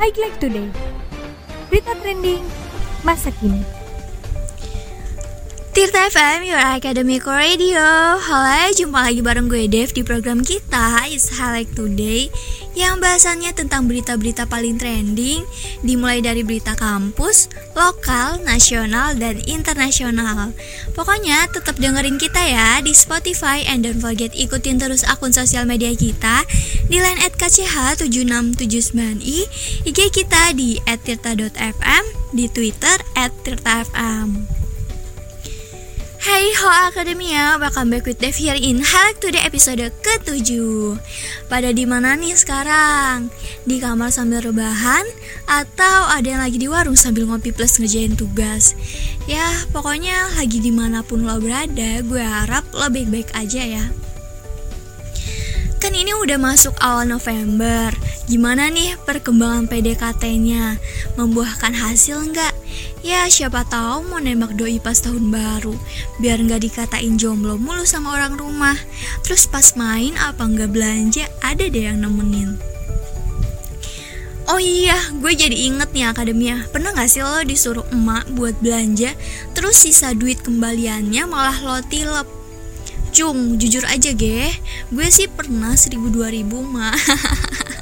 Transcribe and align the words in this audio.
Highlight 0.00 0.40
Today. 0.40 0.64
Berita 1.68 1.92
trending 2.00 2.40
masa 3.04 3.28
kini 3.36 3.60
Tirta 5.80 6.12
FM, 6.12 6.44
your 6.44 6.60
academic 6.60 7.24
radio. 7.24 8.20
Halo, 8.20 8.68
jumpa 8.76 9.00
lagi 9.00 9.24
bareng 9.24 9.48
gue 9.48 9.64
Dev 9.64 9.96
di 9.96 10.04
program 10.04 10.44
kita 10.44 11.08
Is 11.08 11.40
Highlight 11.40 11.72
Today 11.72 12.28
Yang 12.76 13.00
bahasannya 13.00 13.48
tentang 13.56 13.88
berita-berita 13.88 14.44
paling 14.44 14.76
trending 14.76 15.40
Dimulai 15.80 16.20
dari 16.20 16.44
berita 16.44 16.76
kampus, 16.76 17.48
lokal, 17.72 18.44
nasional, 18.44 19.16
dan 19.16 19.40
internasional. 19.48 20.52
Pokoknya 20.92 21.48
tetap 21.48 21.80
dengerin 21.80 22.20
kita 22.20 22.44
ya 22.44 22.84
di 22.84 22.92
Spotify 22.92 23.64
And 23.64 23.80
don't 23.80 24.04
forget 24.04 24.36
ikutin 24.36 24.84
terus 24.84 25.00
akun 25.08 25.32
sosial 25.32 25.64
media 25.64 25.96
kita 25.96 26.44
Di 26.92 27.00
line 27.00 27.24
at 27.24 27.40
KCH7679i 27.40 29.48
IG 29.88 29.98
kita 30.12 30.52
di 30.52 30.76
@tirta.fm 30.84 32.04
Di 32.36 32.52
Twitter 32.52 33.00
@tirta_fm 33.16 34.59
Hai 36.20 36.52
Ho 36.60 36.68
Academia, 36.68 37.56
welcome 37.56 37.88
back 37.88 38.04
with 38.04 38.20
Dev 38.20 38.36
here 38.36 38.52
in 38.52 38.84
Highlight 38.84 39.24
Today 39.24 39.40
episode 39.40 39.80
ke-7 40.04 40.52
Pada 41.48 41.72
di 41.72 41.88
mana 41.88 42.12
nih 42.12 42.36
sekarang? 42.36 43.32
Di 43.64 43.80
kamar 43.80 44.12
sambil 44.12 44.44
rebahan? 44.44 45.08
Atau 45.48 46.12
ada 46.12 46.28
yang 46.28 46.44
lagi 46.44 46.60
di 46.60 46.68
warung 46.68 46.92
sambil 46.92 47.24
ngopi 47.24 47.56
plus 47.56 47.80
ngerjain 47.80 48.20
tugas? 48.20 48.76
Ya, 49.24 49.48
pokoknya 49.72 50.36
lagi 50.36 50.60
di 50.60 50.68
mana 50.68 51.00
pun 51.00 51.24
lo 51.24 51.40
berada, 51.40 52.04
gue 52.04 52.20
harap 52.20 52.68
lo 52.76 52.92
baik-baik 52.92 53.32
aja 53.32 53.64
ya 53.64 53.84
Kan 55.80 55.96
ini 55.96 56.12
udah 56.12 56.36
masuk 56.36 56.76
awal 56.84 57.08
November 57.08 57.96
Gimana 58.28 58.68
nih 58.68 58.92
perkembangan 59.08 59.72
PDKT-nya? 59.72 60.76
Membuahkan 61.16 61.72
hasil 61.72 62.28
nggak? 62.28 62.49
Ya 63.00 63.24
siapa 63.32 63.64
tahu 63.64 64.12
mau 64.12 64.20
nembak 64.20 64.60
doi 64.60 64.76
pas 64.76 64.96
tahun 65.00 65.32
baru. 65.32 65.72
Biar 66.20 66.36
nggak 66.44 66.68
dikatain 66.68 67.16
jomblo 67.16 67.56
mulu 67.56 67.88
sama 67.88 68.12
orang 68.12 68.36
rumah. 68.36 68.76
Terus 69.24 69.48
pas 69.48 69.72
main 69.72 70.12
apa 70.20 70.44
nggak 70.44 70.68
belanja 70.68 71.24
ada 71.40 71.64
deh 71.64 71.88
yang 71.88 72.04
nemenin. 72.04 72.60
Oh 74.50 74.58
iya, 74.58 74.98
gue 75.14 75.30
jadi 75.30 75.54
inget 75.54 75.94
nih 75.94 76.10
akademia 76.10 76.66
Pernah 76.74 76.90
gak 76.90 77.06
sih 77.06 77.22
lo 77.22 77.38
disuruh 77.46 77.86
emak 77.94 78.26
buat 78.34 78.58
belanja 78.58 79.14
Terus 79.54 79.78
sisa 79.78 80.10
duit 80.10 80.42
kembaliannya 80.42 81.22
malah 81.30 81.54
lo 81.62 81.78
tilep? 81.86 82.26
Cung, 83.14 83.62
jujur 83.62 83.86
aja 83.86 84.10
ge 84.10 84.50
Gue 84.90 85.06
sih 85.06 85.30
pernah 85.30 85.78
seribu 85.78 86.10
dua 86.10 86.34
ribu 86.34 86.66
mah 86.66 86.90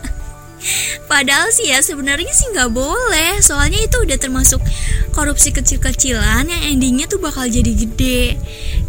Padahal 1.09 1.48
sih 1.48 1.73
ya 1.73 1.81
sebenarnya 1.81 2.31
sih 2.37 2.53
nggak 2.53 2.69
boleh. 2.69 3.41
Soalnya 3.41 3.81
itu 3.81 3.97
udah 4.05 4.20
termasuk 4.20 4.61
korupsi 5.17 5.56
kecil-kecilan 5.56 6.45
yang 6.45 6.62
endingnya 6.69 7.09
tuh 7.09 7.17
bakal 7.17 7.48
jadi 7.48 7.73
gede. 7.73 8.37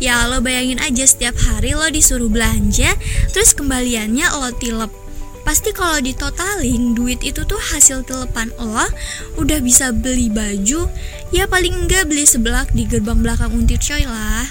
Ya 0.03 0.27
lo 0.27 0.43
bayangin 0.43 0.83
aja 0.83 1.07
setiap 1.07 1.35
hari 1.39 1.75
lo 1.75 1.87
disuruh 1.91 2.31
belanja 2.31 2.95
Terus 3.31 3.55
kembaliannya 3.55 4.27
lo 4.35 4.51
tilep. 4.59 4.91
Pasti 5.47 5.71
kalau 5.71 5.97
ditotalin 6.03 6.93
duit 6.93 7.23
itu 7.23 7.41
tuh 7.47 7.57
hasil 7.57 8.03
telepan 8.03 8.51
lo 8.59 8.83
Udah 9.39 9.63
bisa 9.63 9.95
beli 9.95 10.27
baju. 10.27 10.91
Ya 11.31 11.47
paling 11.47 11.87
enggak 11.87 12.11
beli 12.11 12.27
sebelak 12.27 12.75
di 12.75 12.83
gerbang 12.83 13.23
belakang 13.23 13.55
untir 13.55 13.79
coy 13.79 14.03
lah. 14.03 14.43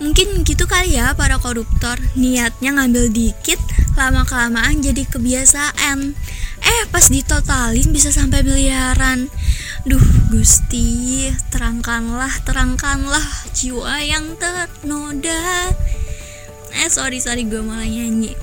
Mungkin 0.00 0.46
gitu 0.48 0.64
kali 0.64 0.96
ya 0.96 1.12
para 1.12 1.36
koruptor. 1.36 2.00
Niatnya 2.16 2.80
ngambil 2.80 3.12
dikit 3.12 3.60
Lama-kelamaan 3.98 4.78
jadi 4.78 5.02
kebiasaan. 5.10 6.14
Eh 6.62 6.82
pas 6.94 7.02
ditotalin 7.10 7.90
bisa 7.90 8.14
sampai 8.14 8.46
miliaran. 8.46 9.26
Duh 9.82 10.06
Gusti 10.30 11.26
Terangkanlah, 11.50 12.30
terangkanlah 12.46 13.26
Jiwa 13.50 13.98
yang 14.06 14.38
ternoda. 14.38 15.74
Eh 16.78 16.86
sorry 16.86 17.18
sorry 17.18 17.42
gue 17.42 17.58
malah 17.58 17.90
nyanyi. 17.90 18.38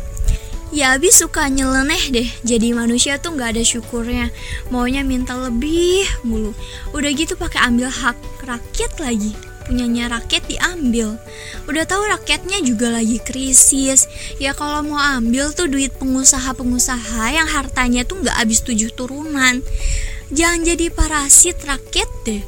Ya 0.76 1.00
abis 1.00 1.24
suka 1.24 1.48
nyeleneh 1.48 2.12
deh 2.12 2.30
Jadi 2.44 2.76
manusia 2.76 3.16
tuh 3.16 3.40
gak 3.40 3.56
ada 3.56 3.64
syukurnya. 3.64 4.36
Maunya 4.76 5.08
minta 5.08 5.40
lebih 5.40 6.04
mulu. 6.28 6.52
Udah 6.92 7.16
gitu 7.16 7.40
pakai 7.40 7.64
ambil 7.64 7.88
hak 7.88 8.20
rakyat 8.44 8.92
lagi 9.00 9.55
punyanya 9.66 10.08
rakyat 10.08 10.46
diambil. 10.46 11.18
Udah 11.66 11.84
tahu 11.90 12.06
rakyatnya 12.06 12.62
juga 12.62 12.94
lagi 12.94 13.18
krisis. 13.20 14.06
Ya 14.38 14.54
kalau 14.54 14.86
mau 14.86 15.02
ambil 15.02 15.52
tuh 15.52 15.66
duit 15.66 15.92
pengusaha-pengusaha 15.98 17.34
yang 17.34 17.50
hartanya 17.50 18.06
tuh 18.06 18.22
nggak 18.22 18.38
habis 18.38 18.62
tujuh 18.62 18.94
turunan. 18.94 19.66
Jangan 20.30 20.62
jadi 20.64 20.94
parasit 20.94 21.58
rakyat 21.66 22.10
deh. 22.24 22.46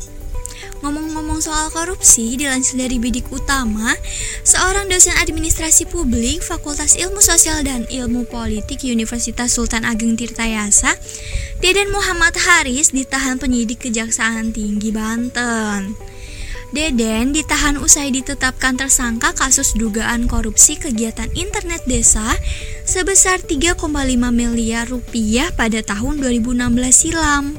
Ngomong-ngomong 0.85 1.41
soal 1.41 1.73
korupsi, 1.73 2.37
dilansir 2.37 2.77
dari 2.77 3.01
bidik 3.01 3.25
utama, 3.33 3.97
seorang 4.45 4.85
dosen 4.85 5.17
administrasi 5.17 5.89
publik 5.89 6.45
Fakultas 6.45 6.93
Ilmu 6.93 7.17
Sosial 7.17 7.65
dan 7.65 7.89
Ilmu 7.89 8.29
Politik 8.29 8.85
Universitas 8.85 9.57
Sultan 9.57 9.89
Ageng 9.89 10.13
Tirtayasa, 10.13 10.93
Deden 11.65 11.89
Muhammad 11.89 12.37
Haris 12.37 12.93
ditahan 12.93 13.41
penyidik 13.41 13.89
Kejaksaan 13.89 14.53
Tinggi 14.53 14.93
Banten. 14.93 15.97
Deden 16.75 17.31
ditahan 17.31 17.79
usai 17.79 18.11
ditetapkan 18.11 18.75
tersangka 18.75 19.31
kasus 19.31 19.71
dugaan 19.71 20.27
korupsi 20.27 20.75
kegiatan 20.75 21.31
internet 21.31 21.79
desa 21.87 22.35
sebesar 22.83 23.39
3,5 23.39 23.79
miliar 24.35 24.83
rupiah 24.91 25.47
pada 25.55 25.79
tahun 25.79 26.19
2016 26.19 26.67
silam. 26.91 27.55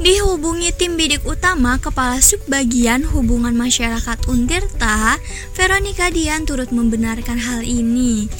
Dihubungi 0.00 0.72
tim 0.72 0.96
bidik 0.96 1.26
utama 1.28 1.76
Kepala 1.76 2.22
Subbagian 2.24 3.04
Hubungan 3.04 3.52
Masyarakat 3.52 4.30
Untirta, 4.32 5.20
Veronica 5.52 6.08
Dian 6.08 6.48
turut 6.48 6.72
membenarkan 6.72 7.36
hal 7.36 7.66
ini. 7.66 8.30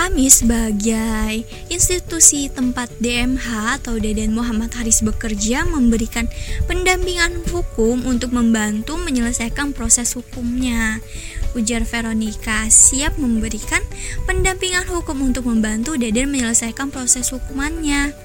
Kami 0.00 0.32
sebagai 0.32 1.44
institusi 1.68 2.48
tempat 2.48 2.88
DMH 3.04 3.76
atau 3.84 4.00
Deden 4.00 4.32
Muhammad 4.32 4.72
Haris 4.72 5.04
bekerja 5.04 5.68
memberikan 5.68 6.24
pendampingan 6.64 7.44
hukum 7.52 8.08
untuk 8.08 8.32
membantu 8.32 8.96
menyelesaikan 8.96 9.76
proses 9.76 10.16
hukumnya. 10.16 11.04
Ujar 11.52 11.84
Veronica 11.84 12.64
siap 12.72 13.20
memberikan 13.20 13.84
pendampingan 14.24 14.88
hukum 14.88 15.20
untuk 15.20 15.44
membantu 15.44 16.00
Deden 16.00 16.32
menyelesaikan 16.32 16.88
proses 16.88 17.28
hukumannya. 17.28 18.16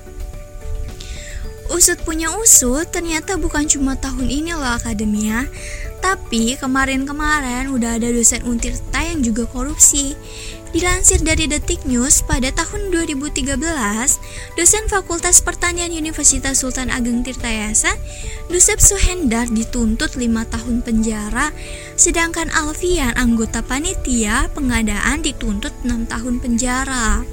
Usut 1.75 1.99
punya 2.07 2.31
usut, 2.39 2.87
ternyata 2.87 3.35
bukan 3.35 3.67
cuma 3.67 3.99
tahun 3.99 4.31
ini 4.31 4.55
loh 4.55 4.79
akademia, 4.79 5.43
tapi 5.99 6.53
kemarin-kemarin 6.55 7.73
udah 7.73 7.97
ada 7.97 8.13
dosen 8.13 8.45
Untirta 8.45 9.01
yang 9.01 9.25
juga 9.25 9.49
korupsi. 9.49 10.13
Dilansir 10.75 11.23
dari 11.23 11.47
Detik 11.47 11.87
News, 11.87 12.19
pada 12.27 12.51
tahun 12.51 12.91
2013, 12.91 13.55
dosen 14.59 14.83
Fakultas 14.91 15.39
Pertanian 15.39 15.87
Universitas 15.87 16.59
Sultan 16.59 16.91
Ageng 16.91 17.23
Tirtayasa, 17.23 17.95
Dusep 18.51 18.83
Suhendar 18.83 19.47
dituntut 19.47 20.19
5 20.19 20.27
tahun 20.51 20.83
penjara, 20.83 21.55
sedangkan 21.95 22.51
Alfian, 22.51 23.15
anggota 23.15 23.63
panitia 23.63 24.51
pengadaan 24.51 25.23
dituntut 25.23 25.71
6 25.87 26.11
tahun 26.11 26.43
penjara. 26.43 27.23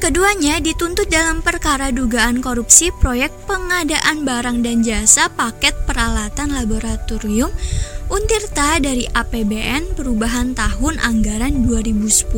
Keduanya 0.00 0.64
dituntut 0.64 1.12
dalam 1.12 1.44
perkara 1.44 1.92
dugaan 1.92 2.40
korupsi 2.40 2.88
proyek 3.04 3.28
pengadaan 3.44 4.24
barang 4.24 4.64
dan 4.64 4.80
jasa 4.80 5.28
paket 5.28 5.76
peralatan 5.84 6.56
laboratorium 6.56 7.52
Untirta 8.08 8.80
dari 8.80 9.04
APBN 9.12 9.92
perubahan 9.94 10.56
tahun 10.56 10.96
anggaran 11.04 11.68
2010 11.68 12.32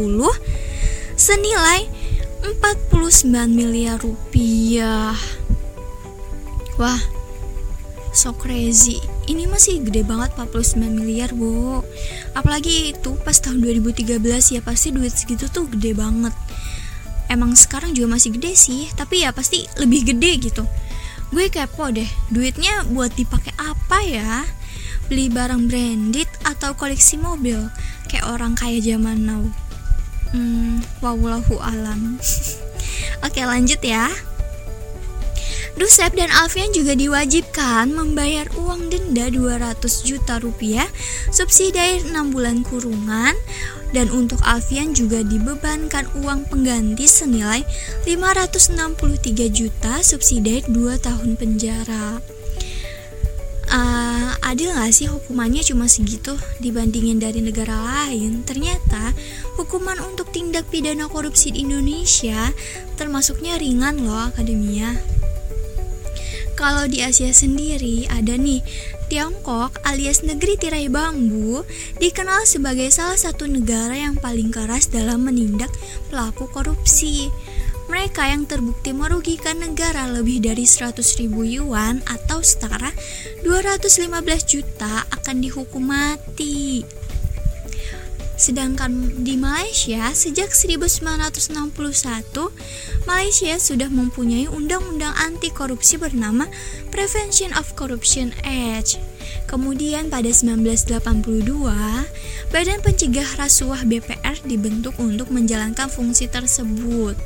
senilai 1.14 1.86
49 2.42 3.30
miliar 3.46 4.02
rupiah. 4.02 5.14
Wah, 6.82 6.98
so 8.10 8.34
crazy. 8.34 8.98
Ini 9.30 9.46
masih 9.46 9.86
gede 9.86 10.02
banget 10.02 10.34
49 10.34 10.98
miliar, 10.98 11.30
Bu. 11.30 11.78
Apalagi 12.34 12.90
itu 12.90 13.14
pas 13.22 13.38
tahun 13.38 13.62
2013 13.62 14.18
ya 14.50 14.60
pasti 14.60 14.90
duit 14.90 15.14
segitu 15.14 15.46
tuh 15.46 15.70
gede 15.70 15.94
banget. 15.94 16.34
Emang 17.32 17.56
sekarang 17.56 17.96
juga 17.96 18.20
masih 18.20 18.36
gede 18.36 18.52
sih, 18.52 18.92
tapi 18.92 19.24
ya 19.24 19.32
pasti 19.32 19.64
lebih 19.80 20.12
gede 20.12 20.52
gitu. 20.52 20.68
Gue 21.32 21.48
kepo 21.48 21.88
deh, 21.88 22.08
duitnya 22.28 22.84
buat 22.92 23.16
dipakai 23.16 23.56
apa 23.56 23.98
ya? 24.04 24.44
beli 25.12 25.28
barang 25.28 25.68
branded 25.68 26.24
atau 26.46 26.72
koleksi 26.72 27.18
mobil 27.18 27.58
kayak 28.08 28.32
orang 28.32 28.56
kaya 28.56 28.80
zaman 28.80 29.28
now 29.28 29.44
hmm 30.32 30.80
wawulahu 31.04 31.60
alam 31.60 32.16
oke 33.26 33.40
lanjut 33.44 33.76
ya 33.84 34.08
Dusep 35.72 36.12
dan 36.12 36.28
Alfian 36.32 36.68
juga 36.76 36.92
diwajibkan 36.92 37.96
membayar 37.96 38.44
uang 38.60 38.92
denda 38.92 39.32
200 39.32 39.80
juta 40.04 40.36
rupiah 40.40 40.88
subsidi 41.28 42.08
6 42.08 42.12
bulan 42.32 42.60
kurungan 42.64 43.36
Dan 43.92 44.08
untuk 44.08 44.40
Alfian 44.40 44.96
juga 44.96 45.20
dibebankan 45.20 46.08
uang 46.24 46.48
pengganti 46.48 47.04
senilai 47.04 47.60
563 48.08 49.52
juta 49.52 50.00
subsidi 50.00 50.64
2 50.64 50.96
tahun 50.96 51.36
penjara. 51.36 52.18
Uh, 53.72 54.36
adil 54.44 54.68
gak 54.76 54.92
sih 54.92 55.08
hukumannya 55.08 55.64
cuma 55.64 55.88
segitu 55.88 56.36
dibandingin 56.60 57.16
dari 57.20 57.40
negara 57.40 57.72
lain? 57.72 58.44
Ternyata 58.44 59.16
hukuman 59.56 59.96
untuk 60.04 60.28
tindak 60.28 60.68
pidana 60.68 61.08
korupsi 61.08 61.52
di 61.52 61.64
Indonesia 61.64 62.52
termasuknya 63.00 63.56
ringan 63.56 64.04
loh 64.04 64.28
akademia. 64.28 64.92
Kalau 66.52 66.84
di 66.84 67.00
Asia 67.00 67.32
sendiri 67.32 68.04
ada 68.12 68.36
nih 68.36 68.60
Tiongkok 69.12 69.76
alias 69.84 70.24
negeri 70.24 70.56
tirai 70.56 70.88
bambu 70.88 71.68
dikenal 72.00 72.48
sebagai 72.48 72.88
salah 72.88 73.20
satu 73.20 73.44
negara 73.44 73.92
yang 73.92 74.16
paling 74.16 74.48
keras 74.48 74.88
dalam 74.88 75.28
menindak 75.28 75.68
pelaku 76.08 76.48
korupsi. 76.48 77.28
Mereka 77.92 78.32
yang 78.32 78.48
terbukti 78.48 78.96
merugikan 78.96 79.60
negara 79.60 80.08
lebih 80.08 80.40
dari 80.40 80.64
100 80.64 80.96
ribu 81.20 81.44
yuan 81.44 82.00
atau 82.08 82.40
setara 82.40 82.88
215 83.44 84.08
juta 84.48 85.04
akan 85.12 85.44
dihukum 85.44 85.92
mati. 85.92 86.80
Sedangkan 88.36 89.22
di 89.22 89.36
Malaysia 89.36 90.10
sejak 90.16 90.50
1961 90.56 91.72
Malaysia 93.04 93.54
sudah 93.58 93.90
mempunyai 93.92 94.48
undang-undang 94.48 95.14
anti 95.18 95.52
korupsi 95.52 96.00
bernama 96.00 96.48
Prevention 96.90 97.52
of 97.54 97.74
Corruption 97.76 98.32
Act. 98.46 98.98
Kemudian 99.46 100.08
pada 100.08 100.32
1982, 100.32 101.44
Badan 102.48 102.80
Pencegah 102.80 103.28
Rasuah 103.36 103.84
BPR 103.84 104.40
dibentuk 104.48 104.96
untuk 104.96 105.28
menjalankan 105.28 105.92
fungsi 105.92 106.28
tersebut 106.28 107.16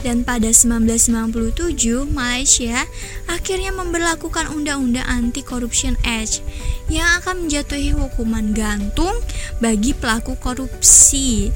dan 0.00 0.24
pada 0.24 0.48
1997 0.48 2.08
Malaysia 2.08 2.84
akhirnya 3.28 3.72
memperlakukan 3.76 4.48
Undang-Undang 4.52 5.06
Anti 5.06 5.44
Corruption 5.44 5.96
Act 6.04 6.40
yang 6.88 7.06
akan 7.20 7.46
menjatuhi 7.46 7.92
hukuman 7.92 8.56
gantung 8.56 9.14
bagi 9.60 9.92
pelaku 9.92 10.34
korupsi. 10.40 11.52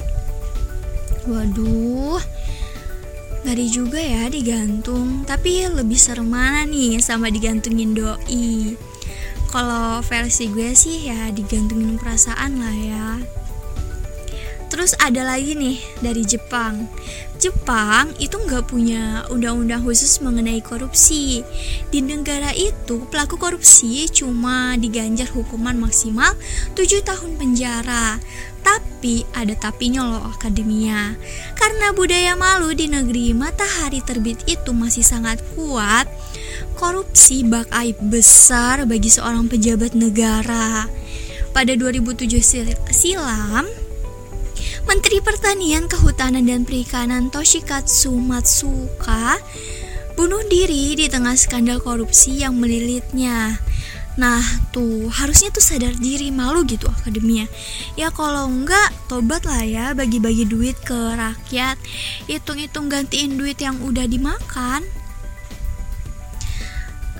Waduh, 1.25 2.21
ngeri 3.43 3.67
juga 3.67 3.97
ya 3.97 4.29
digantung, 4.29 5.25
tapi 5.25 5.65
lebih 5.65 5.97
serem 5.97 6.29
mana 6.29 6.69
nih 6.69 7.01
sama 7.01 7.33
digantungin 7.33 7.97
doi? 7.97 8.77
Kalau 9.49 10.03
versi 10.05 10.51
gue 10.51 10.75
sih 10.75 11.09
ya 11.09 11.31
digantungin 11.33 11.97
perasaan 11.97 12.59
lah 12.59 12.75
ya. 12.75 13.07
Terus 14.75 14.91
ada 14.99 15.23
lagi 15.23 15.55
nih 15.55 15.79
dari 16.03 16.27
Jepang. 16.27 16.91
Jepang 17.39 18.11
itu 18.19 18.35
nggak 18.35 18.67
punya 18.67 19.23
undang-undang 19.31 19.79
khusus 19.87 20.19
mengenai 20.19 20.59
korupsi. 20.59 21.47
Di 21.87 22.03
negara 22.03 22.51
itu 22.51 23.07
pelaku 23.07 23.39
korupsi 23.39 24.03
cuma 24.11 24.75
diganjar 24.75 25.31
hukuman 25.31 25.79
maksimal 25.79 26.35
7 26.75 27.07
tahun 27.07 27.39
penjara. 27.39 28.19
Tapi 28.67 29.23
ada 29.31 29.55
tapinya 29.55 30.03
loh 30.03 30.27
akademia. 30.35 31.15
Karena 31.55 31.95
budaya 31.95 32.35
malu 32.35 32.75
di 32.75 32.91
negeri 32.91 33.31
matahari 33.31 34.03
terbit 34.03 34.43
itu 34.43 34.75
masih 34.75 35.07
sangat 35.07 35.39
kuat, 35.55 36.03
korupsi 36.75 37.47
bak 37.47 37.71
aib 37.79 37.95
besar 38.11 38.83
bagi 38.83 39.07
seorang 39.07 39.47
pejabat 39.47 39.95
negara. 39.95 40.91
Pada 41.55 41.71
2007 41.71 42.43
silam, 42.91 43.63
Menteri 44.85 45.17
Pertanian, 45.17 45.89
Kehutanan 45.89 46.45
dan 46.45 46.61
Perikanan 46.61 47.33
Toshikatsu 47.33 48.13
Matsuka 48.13 49.41
bunuh 50.13 50.45
diri 50.45 50.93
di 50.93 51.09
tengah 51.09 51.33
skandal 51.33 51.81
korupsi 51.81 52.45
yang 52.45 52.53
melilitnya. 52.61 53.57
Nah 54.15 54.45
tuh 54.69 55.09
harusnya 55.09 55.49
tuh 55.49 55.65
sadar 55.65 55.91
diri 55.99 56.31
malu 56.31 56.63
gitu 56.63 56.87
akademia 56.87 57.51
Ya 57.99 58.15
kalau 58.15 58.47
enggak 58.47 58.87
tobat 59.11 59.43
lah 59.43 59.59
ya 59.65 59.85
bagi-bagi 59.97 60.45
duit 60.45 60.77
ke 60.85 61.17
rakyat. 61.17 61.81
Hitung-hitung 62.29 62.85
gantiin 62.85 63.41
duit 63.41 63.57
yang 63.57 63.81
udah 63.81 64.05
dimakan. 64.05 64.85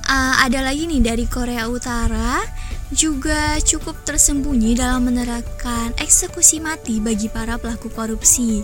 Uh, 0.06 0.36
Ada 0.46 0.62
lagi 0.62 0.86
nih 0.86 1.02
dari 1.02 1.26
Korea 1.26 1.66
Utara 1.66 2.46
juga 2.96 3.60
cukup 3.60 4.00
tersembunyi 4.08 4.80
dalam 4.80 5.12
menerapkan 5.12 5.92
eksekusi 6.00 6.64
mati 6.64 7.04
bagi 7.04 7.28
para 7.28 7.60
pelaku 7.60 7.92
korupsi. 7.92 8.64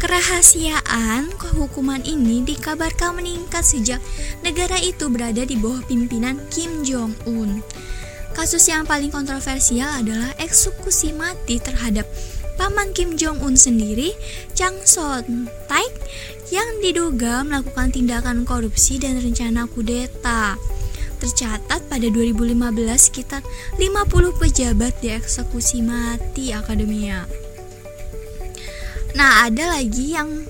Kerahasiaan 0.00 1.28
kehukuman 1.36 2.00
ini 2.00 2.40
dikabarkan 2.48 3.20
meningkat 3.20 3.60
sejak 3.60 4.00
negara 4.40 4.80
itu 4.80 5.12
berada 5.12 5.44
di 5.44 5.60
bawah 5.60 5.84
pimpinan 5.84 6.40
Kim 6.48 6.80
Jong-un. 6.80 7.60
Kasus 8.32 8.64
yang 8.72 8.88
paling 8.88 9.12
kontroversial 9.12 10.00
adalah 10.00 10.32
eksekusi 10.40 11.12
mati 11.12 11.60
terhadap 11.60 12.08
paman 12.56 12.96
Kim 12.96 13.20
Jong-un 13.20 13.58
sendiri, 13.58 14.16
Chang 14.56 14.80
Son-taek, 14.86 15.92
yang 16.48 16.80
diduga 16.80 17.44
melakukan 17.44 17.92
tindakan 17.92 18.48
korupsi 18.48 18.96
dan 18.96 19.20
rencana 19.20 19.68
kudeta. 19.68 20.56
Tercatat 21.18 21.82
pada 21.90 22.06
2015 22.06 22.54
sekitar 22.94 23.42
50 23.76 24.38
pejabat 24.38 24.94
dieksekusi 25.02 25.82
mati 25.82 26.54
akademia. 26.54 27.26
Nah, 29.18 29.50
ada 29.50 29.74
lagi 29.74 30.14
yang 30.14 30.46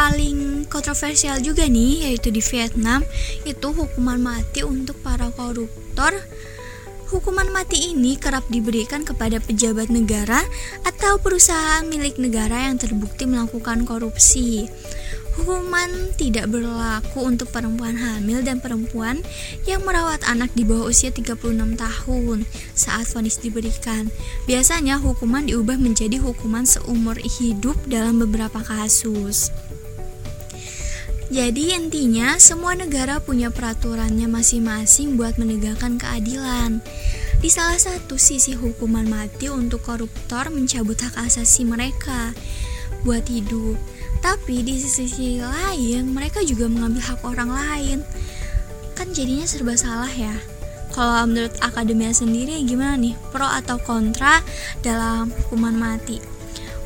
paling 0.00 0.64
kontroversial 0.64 1.44
juga 1.44 1.68
nih 1.68 2.08
yaitu 2.08 2.32
di 2.32 2.40
Vietnam 2.40 3.04
itu 3.44 3.68
hukuman 3.68 4.16
mati 4.16 4.64
untuk 4.64 4.96
para 5.04 5.28
koruptor. 5.28 6.16
Hukuman 7.12 7.50
mati 7.50 7.90
ini 7.90 8.14
kerap 8.16 8.46
diberikan 8.48 9.02
kepada 9.02 9.42
pejabat 9.42 9.90
negara 9.90 10.40
atau 10.86 11.18
perusahaan 11.18 11.82
milik 11.84 12.16
negara 12.22 12.70
yang 12.70 12.78
terbukti 12.78 13.26
melakukan 13.26 13.82
korupsi. 13.82 14.70
Hukuman 15.38 16.10
tidak 16.18 16.50
berlaku 16.50 17.22
untuk 17.22 17.54
perempuan 17.54 17.94
hamil 17.94 18.42
dan 18.42 18.58
perempuan 18.58 19.22
yang 19.62 19.86
merawat 19.86 20.26
anak 20.26 20.50
di 20.58 20.66
bawah 20.66 20.90
usia 20.90 21.14
36 21.14 21.38
tahun 21.78 22.38
saat 22.74 23.06
vonis 23.14 23.38
diberikan. 23.38 24.10
Biasanya 24.50 24.98
hukuman 24.98 25.46
diubah 25.46 25.78
menjadi 25.78 26.18
hukuman 26.18 26.66
seumur 26.66 27.14
hidup 27.22 27.78
dalam 27.86 28.18
beberapa 28.18 28.58
kasus. 28.58 29.54
Jadi 31.30 31.78
intinya 31.78 32.34
semua 32.42 32.74
negara 32.74 33.22
punya 33.22 33.54
peraturannya 33.54 34.26
masing-masing 34.26 35.14
buat 35.14 35.38
menegakkan 35.38 35.94
keadilan. 35.94 36.82
Di 37.38 37.46
salah 37.46 37.78
satu 37.78 38.18
sisi 38.18 38.58
hukuman 38.58 39.06
mati 39.06 39.46
untuk 39.46 39.86
koruptor 39.86 40.50
mencabut 40.50 40.98
hak 40.98 41.14
asasi 41.22 41.62
mereka 41.62 42.34
buat 43.06 43.24
hidup 43.30 43.78
tapi 44.20 44.60
di 44.64 44.76
sisi 44.80 45.40
lain 45.40 46.12
mereka 46.12 46.44
juga 46.44 46.68
mengambil 46.68 47.02
hak 47.04 47.20
orang 47.24 47.50
lain. 47.50 47.98
Kan 48.96 49.12
jadinya 49.16 49.48
serba 49.48 49.76
salah 49.76 50.12
ya. 50.12 50.32
Kalau 50.90 51.24
menurut 51.24 51.54
akademia 51.62 52.10
sendiri 52.12 52.60
gimana 52.66 52.98
nih? 52.98 53.14
Pro 53.32 53.46
atau 53.46 53.78
kontra 53.80 54.42
dalam 54.84 55.30
hukuman 55.30 55.72
mati 55.72 56.39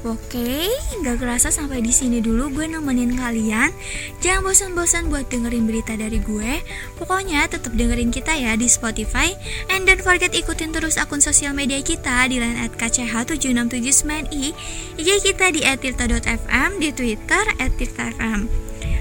Oke, 0.04 0.68
gak 1.00 1.16
kerasa 1.16 1.48
sampai 1.48 1.80
di 1.80 1.88
sini 1.88 2.20
dulu 2.20 2.52
gue 2.52 2.68
nemenin 2.68 3.16
kalian. 3.16 3.72
Jangan 4.20 4.44
bosan-bosan 4.44 5.08
buat 5.08 5.32
dengerin 5.32 5.64
berita 5.64 5.96
dari 5.96 6.20
gue. 6.20 6.60
Pokoknya 7.00 7.48
tetap 7.48 7.72
dengerin 7.72 8.12
kita 8.12 8.36
ya 8.36 8.52
di 8.52 8.68
Spotify. 8.68 9.32
And 9.72 9.88
don't 9.88 10.04
forget 10.04 10.36
ikutin 10.36 10.76
terus 10.76 11.00
akun 11.00 11.24
sosial 11.24 11.56
media 11.56 11.80
kita 11.80 12.28
di 12.28 12.36
line 12.36 12.60
at 12.60 12.76
kch7679i, 12.76 14.52
IG 15.00 15.08
kita 15.24 15.48
di 15.56 15.64
@tirta.fm, 15.64 16.70
di 16.84 16.92
Twitter 16.92 17.44
@tirta.fm. 17.56 18.44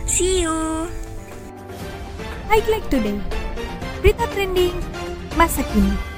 See 0.08 0.48
you. 0.48 0.88
Highlight 2.48 2.88
today. 2.88 3.20
Berita 4.00 4.24
trending 4.32 4.72
masa 5.36 5.68
kini. 5.68 6.13